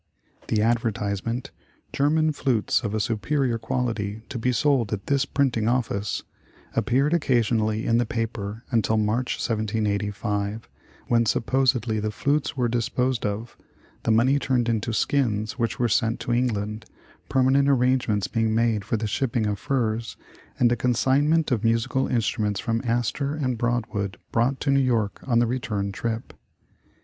The 0.47 0.63
advertisement:'' 0.63 1.51
German 1.93 2.31
Flutes 2.31 2.83
of 2.83 2.95
a 2.95 2.99
superior 2.99 3.59
64 3.59 3.77
The 3.77 3.83
Fur 3.83 3.93
Business 3.99 4.03
Quality 4.23 4.27
to 4.29 4.39
be 4.39 4.51
sold 4.51 4.93
at 4.93 5.05
this 5.05 5.25
Printing 5.25 5.67
Office," 5.67 6.23
appeared 6.75 7.13
oc 7.13 7.21
casionally 7.21 7.85
in 7.85 7.99
the 7.99 8.05
paper 8.07 8.63
until 8.71 8.97
March, 8.97 9.35
1785, 9.35 10.67
when 11.07 11.27
sup 11.27 11.45
posedly 11.45 12.01
the 12.01 12.09
flutes 12.09 12.57
were 12.57 12.67
disposed 12.67 13.27
of, 13.27 13.55
the 14.01 14.09
money 14.09 14.39
turned 14.39 14.67
into 14.67 14.91
skins 14.91 15.59
which 15.59 15.77
were 15.77 15.87
sent 15.87 16.19
to 16.21 16.33
England, 16.33 16.85
permanent 17.29 17.69
ar 17.69 17.75
rangements 17.75 18.27
being 18.27 18.55
made 18.55 18.83
for 18.83 18.97
the 18.97 19.05
shipping 19.05 19.45
of 19.45 19.59
furs, 19.59 20.17
and 20.57 20.71
a 20.71 20.75
consignment 20.75 21.51
of 21.51 21.63
musical 21.63 22.07
instruments 22.07 22.59
from 22.59 22.81
Astor 22.83 23.35
and 23.35 23.55
Broadwood 23.55 24.17
brought 24.31 24.59
to 24.61 24.71
New 24.71 24.79
York 24.79 25.19
on 25.27 25.37
the 25.37 25.45
return 25.45 25.91
trip. 25.91 26.33